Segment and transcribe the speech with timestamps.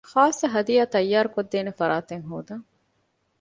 [0.11, 2.65] ޚާއްޞަ ހަދިޔާ ތައްޔާރު ކޮށްދޭނެ ފަރާތެއް ހޯދަން